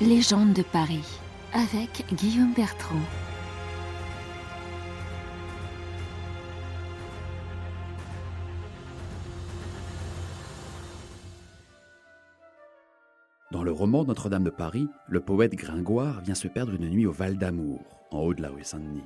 [0.00, 1.04] Légende de Paris
[1.52, 2.96] avec Guillaume Bertrand.
[13.50, 17.12] Dans le roman Notre-Dame de Paris, le poète Gringoire vient se perdre une nuit au
[17.12, 19.04] Val d'Amour, en haut de la rue Saint-Denis.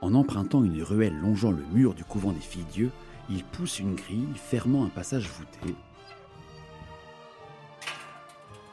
[0.00, 2.90] En empruntant une ruelle longeant le mur du couvent des Filles-Dieu,
[3.30, 5.76] il pousse une grille fermant un passage voûté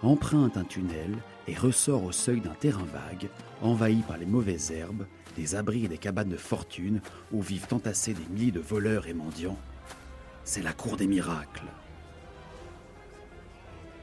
[0.01, 3.29] emprunte un tunnel et ressort au seuil d'un terrain vague,
[3.61, 7.01] envahi par les mauvaises herbes, des abris et des cabanes de fortune
[7.31, 9.57] où vivent entassés des milliers de voleurs et mendiants.
[10.43, 11.67] C'est la cour des miracles.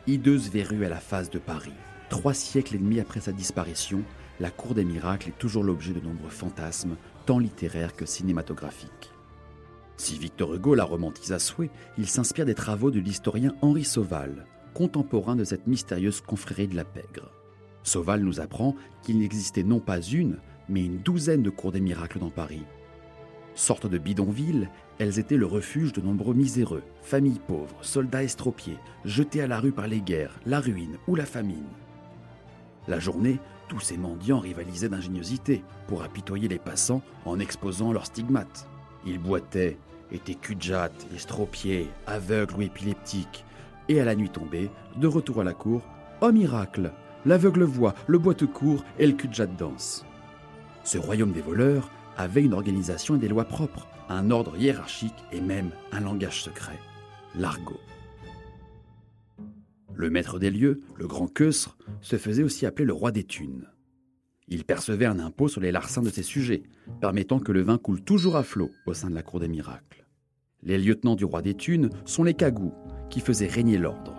[0.06, 1.72] Hideuse verrue à la face de Paris,
[2.08, 4.02] trois siècles et demi après sa disparition,
[4.38, 9.10] la cour des miracles est toujours l'objet de nombreux fantasmes, tant littéraires que cinématographiques.
[9.96, 14.46] Si Victor Hugo la romantise à souhait, il s'inspire des travaux de l'historien Henri Sauval,
[14.76, 17.32] contemporain de cette mystérieuse confrérie de la pègre.
[17.82, 20.36] Sauval nous apprend qu'il n'existait non pas une,
[20.68, 22.64] mais une douzaine de cours des miracles dans Paris.
[23.54, 29.40] Sortes de bidonvilles, elles étaient le refuge de nombreux miséreux, familles pauvres, soldats estropiés, jetés
[29.40, 31.64] à la rue par les guerres, la ruine ou la famine.
[32.86, 38.68] La journée, tous ces mendiants rivalisaient d'ingéniosité pour apitoyer les passants en exposant leurs stigmates.
[39.06, 39.78] Ils boitaient,
[40.12, 40.58] étaient cul
[41.14, 43.46] estropiés, aveugles ou épileptiques,
[43.88, 45.82] et à la nuit tombée, de retour à la cour,
[46.20, 46.92] oh miracle
[47.26, 50.06] L'aveugle voit, le boite court et le cul de danse.
[50.84, 55.40] Ce royaume des voleurs avait une organisation et des lois propres, un ordre hiérarchique et
[55.40, 56.78] même un langage secret,
[57.34, 57.80] l'argot.
[59.92, 63.66] Le maître des lieux, le grand Keusre, se faisait aussi appeler le roi des thunes.
[64.46, 66.62] Il percevait un impôt sur les larcins de ses sujets,
[67.00, 70.06] permettant que le vin coule toujours à flot au sein de la cour des miracles.
[70.62, 72.72] Les lieutenants du roi des thunes sont les cagous,
[73.10, 74.14] qui faisait régner l'ordre.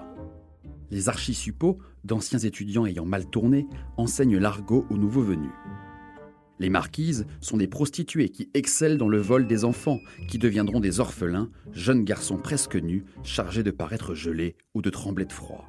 [0.89, 5.51] Les archisuppôts, d'anciens étudiants ayant mal tourné, enseignent l'argot aux nouveaux venus.
[6.59, 10.99] Les marquises sont des prostituées qui excellent dans le vol des enfants, qui deviendront des
[10.99, 15.67] orphelins, jeunes garçons presque nus, chargés de paraître gelés ou de trembler de froid.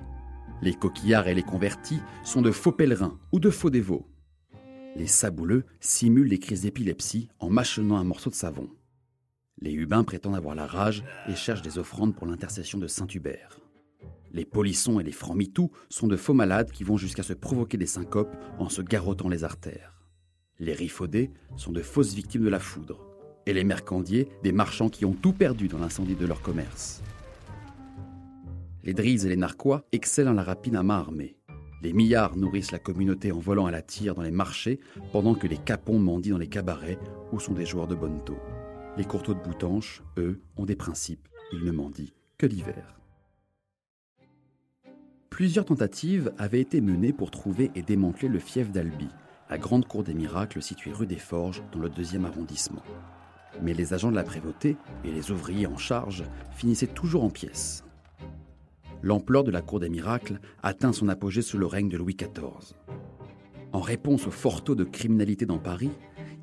[0.63, 4.07] Les coquillards et les convertis sont de faux pèlerins ou de faux dévots.
[4.97, 8.69] Les sabouleux simulent les crises d'épilepsie en mâchonnant un morceau de savon.
[9.61, 13.59] Les Hubins prétendent avoir la rage et cherchent des offrandes pour l'intercession de Saint Hubert.
[14.33, 17.77] Les polissons et les francs mitous sont de faux malades qui vont jusqu'à se provoquer
[17.77, 19.95] des syncopes en se garrottant les artères.
[20.61, 23.05] Les rifaudés sont de fausses victimes de la foudre.
[23.47, 27.03] Et les mercandiers, des marchands qui ont tout perdu dans l'incendie de leur commerce.
[28.85, 31.37] Les drises et les narquois excellent en la rapine à main armée.
[31.83, 34.81] Les milliards nourrissent la communauté en volant à la tire dans les marchés,
[35.13, 36.99] pendant que les capons mendient dans les cabarets
[37.33, 38.39] où sont des joueurs de bonne taux.
[38.97, 41.29] Les courteaux de Boutanche, eux, ont des principes.
[41.53, 43.01] Ils ne mendient que l'hiver.
[45.31, 49.09] Plusieurs tentatives avaient été menées pour trouver et démanteler le fief d'Albi,
[49.51, 52.83] la grande cour des miracles située rue des Forges dans le deuxième arrondissement.
[53.63, 57.85] Mais les agents de la prévôté et les ouvriers en charge finissaient toujours en pièces.
[59.03, 62.75] L'ampleur de la cour des miracles atteint son apogée sous le règne de Louis XIV.
[63.73, 65.91] En réponse au fort taux de criminalité dans Paris,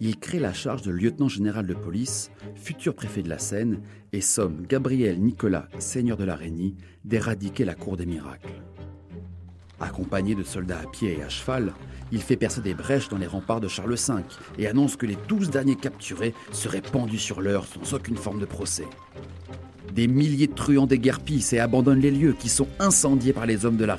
[0.02, 4.22] il crée la charge de lieutenant général de police, futur préfet de la Seine, et
[4.22, 6.38] somme Gabriel Nicolas, seigneur de la
[7.04, 8.50] d'éradiquer la cour des miracles.
[9.80, 11.74] Accompagné de soldats à pied et à cheval,
[12.12, 14.14] il fait percer des brèches dans les remparts de Charles V
[14.58, 18.46] et annonce que les douze derniers capturés seraient pendus sur l'heure sans aucune forme de
[18.46, 18.88] procès.
[19.94, 23.78] Des milliers de truands déguerpissent et abandonnent les lieux qui sont incendiés par les hommes
[23.78, 23.98] de la.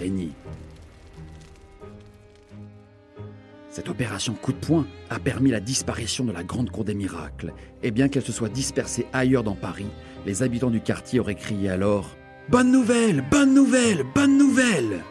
[3.76, 7.53] Cette opération coup de poing a permis la disparition de la Grande Cour des Miracles,
[7.82, 9.91] et bien qu'elle se soit dispersée ailleurs dans Paris,
[10.25, 12.16] les habitants du quartier auraient crié alors
[12.48, 15.04] Bonne nouvelle Bonne nouvelle Bonne nouvelle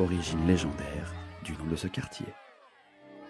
[0.00, 1.14] Origine légendaire
[1.44, 2.26] du nom de ce quartier.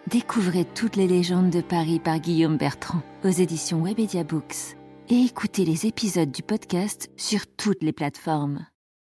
[0.07, 4.79] Découvrez toutes les légendes de Paris par Guillaume Bertrand aux éditions Webedia Books
[5.11, 8.65] et écoutez les épisodes du podcast sur toutes les plateformes.